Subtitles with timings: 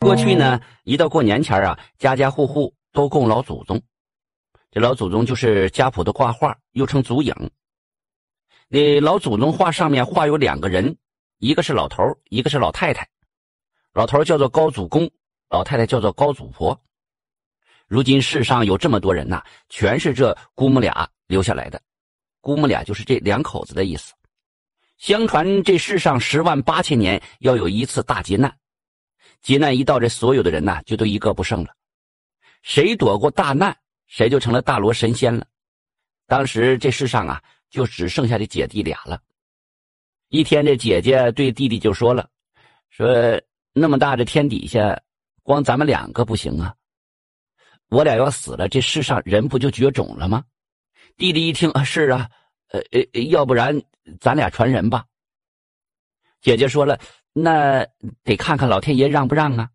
[0.00, 3.82] 过去呢，一到过年前啊，家家户户都供老祖宗。
[4.70, 7.34] 这老祖宗就是家谱的挂画，又称祖影。
[8.68, 10.96] 那老祖宗画上面画有两个人，
[11.38, 13.06] 一个是老头，一个是老太太。
[13.92, 15.10] 老头叫做高祖公，
[15.50, 16.80] 老太太叫做高祖婆。
[17.86, 21.78] 如今世上有这么多人呐，全是这姑母俩留下来的。
[22.40, 24.14] 姑母俩就是这两口子的意思。
[24.96, 28.56] 相传这世上十万八千年要有一次大劫难。
[29.42, 31.74] 劫难一到，这所有的人呐，就都一个不剩了。
[32.62, 33.74] 谁躲过大难，
[34.06, 35.46] 谁就成了大罗神仙了。
[36.26, 39.22] 当时这世上啊，就只剩下这姐弟俩了。
[40.28, 42.28] 一天，这姐姐对弟弟就说了
[42.90, 43.40] ：“说
[43.72, 45.00] 那么大这天底下，
[45.42, 46.74] 光咱们两个不行啊。
[47.88, 50.44] 我俩要死了，这世上人不就绝种了吗？”
[51.16, 52.30] 弟弟一听啊，是啊，
[52.68, 53.82] 呃呃，要不然
[54.20, 55.06] 咱俩传人吧。
[56.42, 57.00] 姐姐说了。
[57.32, 57.86] 那
[58.24, 59.70] 得看看老天爷让不让啊！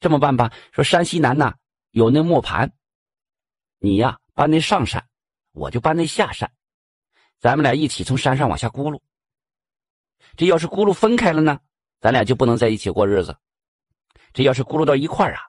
[0.00, 1.54] 这么办吧，说山西南呐
[1.90, 2.72] 有那磨盘，
[3.78, 5.06] 你呀搬那上山，
[5.52, 6.50] 我就搬那下山，
[7.38, 9.00] 咱们俩一起从山上往下轱辘。
[10.36, 11.60] 这要是轱辘分开了呢，
[12.00, 13.32] 咱俩就不能在一起过日子；
[14.32, 15.42] 这要是轱辘到一块儿啊，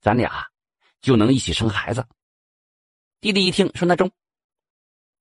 [0.00, 0.46] 咱俩
[1.00, 2.06] 就能一起生孩子。
[3.20, 4.10] 弟弟一听说那中，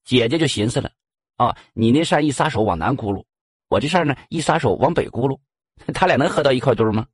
[0.03, 0.91] 姐姐就寻思了：
[1.35, 3.25] 啊，你那山一撒手往南轱辘。
[3.69, 5.39] 我这事儿呢，一撒手往北轱辘，
[5.93, 7.07] 他俩能合到一块堆吗？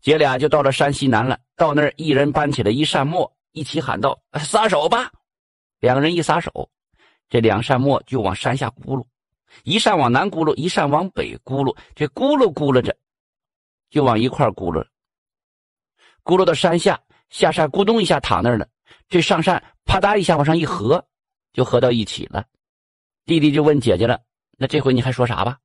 [0.00, 5.10] 姐俩就到了山西南了，到那儿一人搬起了一扇磨，一起喊道：“撒手吧！”
[5.80, 6.68] 两个人一撒手，
[7.28, 9.04] 这两扇磨就往山下轱辘，
[9.62, 12.94] 一扇往南轱辘，一扇往北轱辘，这轱辘轱辘着，
[13.90, 14.86] 就往一块轱辘了。
[16.22, 18.66] 轱辘到山下，下扇咕咚一下躺那儿了，
[19.08, 21.06] 这上扇啪嗒一下往上一合，
[21.52, 22.46] 就合到一起了。
[23.26, 24.20] 弟弟就问姐姐了。
[24.56, 25.58] 那这回你还说啥吧？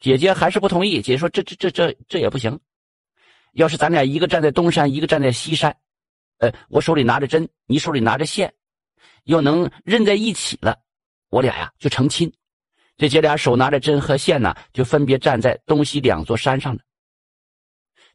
[0.00, 0.96] 姐姐还是不同意。
[0.96, 2.60] 姐姐说：“这这这这这也不行。
[3.52, 5.74] 要是咱俩一个站在东山，一个站在西山，
[6.38, 8.52] 呃，我手里拿着针，你手里拿着线，
[9.24, 10.76] 要能认在一起了，
[11.30, 12.30] 我俩呀就成亲。
[12.96, 16.80] 这姐俩手拿着针和线呢，就分别站在东西两座山上了。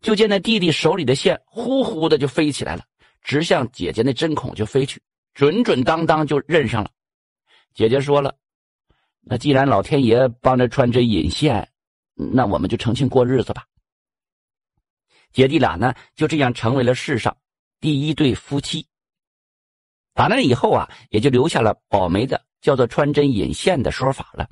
[0.02, 2.84] 就见那弟弟手里的线呼呼的就飞起来了，
[3.24, 5.02] 直向姐姐那针孔就飞去，
[5.34, 6.92] 准准当当就认上了。
[7.74, 8.36] 姐姐说了。”
[9.22, 11.72] 那既然老天爷帮着穿针引线，
[12.16, 13.66] 那我们就成亲过日子吧。
[15.31, 17.38] 姐弟俩呢就这样成为了世上
[17.80, 18.88] 第一对夫妻。
[20.13, 24.50] 打那以后啊，也就留下了保媒的叫做穿针引线的说法了。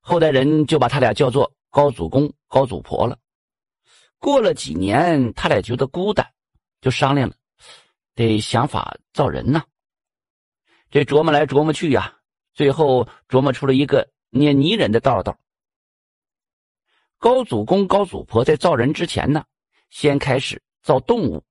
[0.00, 3.18] 后代人就把他俩叫做高祖公、高祖婆了。
[4.18, 6.26] 过了几年，他俩觉得孤单，
[6.80, 7.36] 就商量了，
[8.14, 9.62] 得想法造人呐。
[10.90, 12.18] 这琢磨来琢磨去呀。
[12.54, 15.36] 最后琢磨出了一个捏泥人的道道。
[17.18, 19.44] 高祖公、高祖婆在造人之前呢，
[19.90, 21.42] 先开始造动物。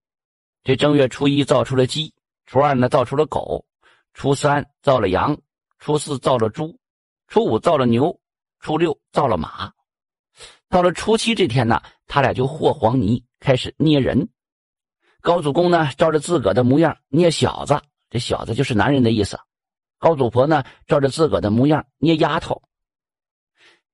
[0.64, 2.14] 这正月初一造出了鸡，
[2.46, 3.66] 初二呢造出了狗，
[4.14, 5.38] 初三造了羊，
[5.80, 6.80] 初四造了猪，
[7.28, 8.20] 初五造了牛，
[8.60, 9.74] 初六造了马。
[10.70, 14.30] 到了初七这天呢，他俩就和黄泥开始捏人。
[15.22, 19.40] 高祖公呢照着自个的模样捏小子，这小子就是男人的意思。
[20.04, 22.62] 高祖婆呢，照着自个的模样捏丫头，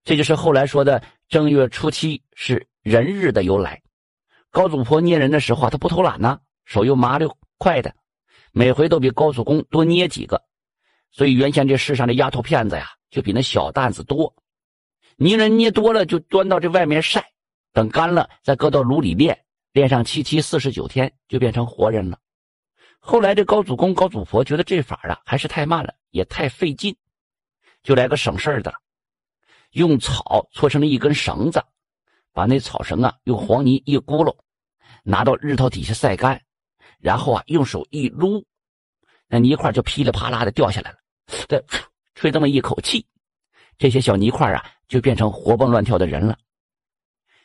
[0.03, 3.83] 这就是后来说的正月初七是人日的由来。
[4.49, 7.93] 高祖婆捏人的时候啊，她不偷懒呢，手又麻溜快的，
[8.51, 10.41] 每回都比高祖公多捏几个，
[11.11, 14.33] 所以原先这世上的丫头片子呀，就比那小担子多。
[15.15, 17.23] 泥人捏多了，就端到这外面晒，
[17.71, 22.17] 等干了再搁到炉里炼，炼上七七四十九天，就变成活人了。
[22.97, 25.93] 后来这高祖公、高祖婆觉得这法啊还是太慢了。
[26.11, 26.95] 也太费劲，
[27.83, 28.73] 就来个省事的，
[29.71, 31.63] 用草搓成了一根绳子，
[32.33, 34.35] 把那草绳啊用黄泥一咕噜，
[35.03, 36.41] 拿到日头底下晒干，
[36.99, 38.45] 然后啊用手一撸，
[39.27, 40.97] 那泥块就噼里啪啦的掉下来了。
[41.47, 41.63] 这
[42.15, 43.05] 吹这么一口气，
[43.77, 46.37] 这些小泥块啊就变成活蹦乱跳的人了。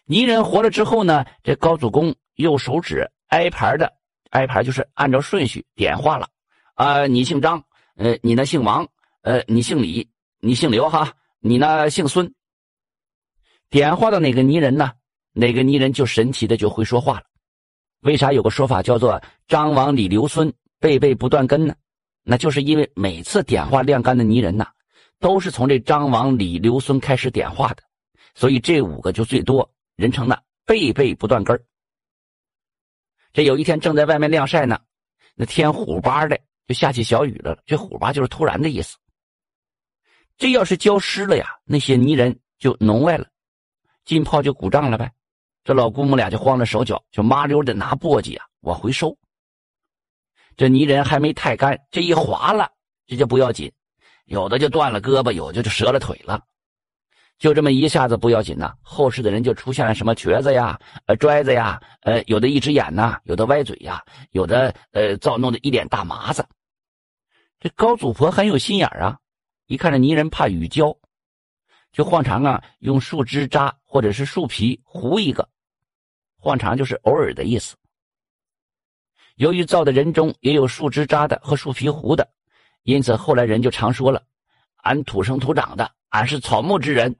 [0.07, 3.93] 泥人活了之后呢，这高祖公用手指挨排的
[4.31, 6.29] 挨排，就是按照顺序点化了
[6.75, 7.63] 啊，你姓张。
[7.97, 8.89] 呃，你呢姓王，
[9.23, 10.11] 呃，你姓李，
[10.41, 12.35] 你姓刘哈，你呢姓孙。
[13.71, 14.93] 点化到哪个泥人呢？
[15.33, 17.25] 哪个泥人就神奇的就会说话了。
[18.01, 21.75] 为啥有个说法叫做张王李刘孙辈辈不断根呢？
[22.25, 24.67] 那就是因为每次点化晾干的泥人呐，
[25.21, 27.83] 都是从这张王李刘孙开始点化的，
[28.35, 30.37] 所以这五个就最多，人称呢
[30.67, 31.65] 辈辈不断根
[33.33, 34.81] 这有一天正在外面晾晒呢，
[35.37, 36.41] 那天虎巴的。
[36.67, 38.97] 就下起小雨了，这虎吧就是突然的意思。
[40.37, 43.27] 这要是浇湿了呀，那些泥人就脓歪了，
[44.05, 45.13] 浸泡就鼓胀了呗。
[45.63, 49.17] 这老姑母俩就慌了手脚，就麻溜的拿簸箕啊往回收。
[50.57, 52.71] 这泥人还没太干，这一滑了，
[53.07, 53.73] 这就不要紧，
[54.25, 56.43] 有的就断了胳膊，有的就折了腿了。
[57.39, 66.47] 就这么一下子不要紧呐，后世的人就出现了什么瘸子呀、呃拽子呀、呃有的一只眼呐，有的歪嘴呀，有的呃造弄的一脸大麻子。
[67.59, 69.19] 这高祖婆很有心眼啊，
[69.67, 70.97] 一看这泥人怕雨浇，
[71.93, 75.49] 就换常啊用树枝扎或者是树皮糊一个，
[76.39, 77.77] 换常就是偶尔的意思。
[79.37, 82.27] 由于造的人中也有树枝扎的和树皮糊的，
[82.85, 84.23] 因此后来人就常说了
[84.85, 87.15] ：“俺土生土长的，俺是草木之人。”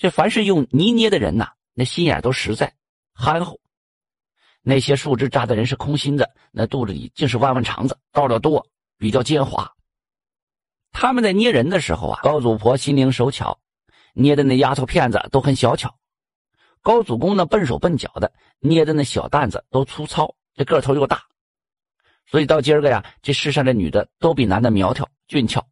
[0.00, 2.72] 这凡是用泥捏的人呐，那心眼都实在，
[3.12, 3.60] 憨厚；
[4.62, 8.66] 那些树枝扎的人是空心的，那肚子里竟是弯弯肠子，道道多，
[8.96, 9.70] 比较奸猾。
[10.90, 13.60] 他们在捏人的时候啊，高祖婆心灵手巧，
[14.14, 15.90] 捏的那丫头片子都很小巧；
[16.80, 21.22] 高祖公呢笨手笨脚的，捏的那小担子都粗糙，这个头又大。
[22.24, 25.62] 所以到今儿个呀，这世上的女的都比男的苗条俊俏。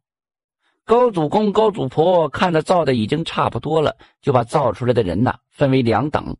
[0.89, 6.35] 高祖公、高祖婆看着造的已经差不多了，就把造出来的人呐分为两等，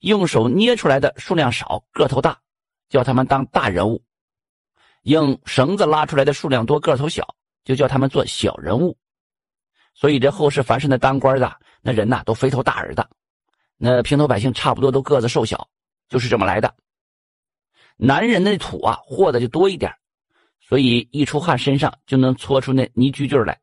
[0.00, 2.40] 用手捏出来的数量少、个头大，
[2.88, 4.02] 叫他们当大人物；
[5.02, 8.98] 用绳子拉出来的数量多、个头小，就叫他们做小人物。
[9.94, 13.04] 所以这后世凡是那当官的那人呐，都肥头大耳的；
[13.76, 15.68] 那平头百姓差不多都个子瘦小，
[16.08, 16.74] 就是这么来的。
[17.96, 19.94] 男人的土啊，和的就多一点。
[20.70, 23.60] 所以一出汗，身上就能搓出那泥聚聚来。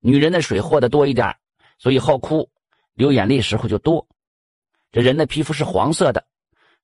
[0.00, 1.34] 女人的水和的多一点，
[1.78, 2.50] 所以好哭，
[2.92, 4.06] 流眼泪时候就多。
[4.90, 6.22] 这人的皮肤是黄色的，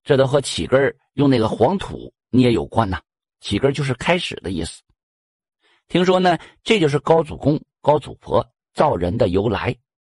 [0.02, 3.02] 这都和起根用那个黄土捏有关呐。
[3.42, 4.80] 起根就是开始的意思。
[5.88, 9.76] 听说呢，这就是高祖公、高祖婆造人的由来。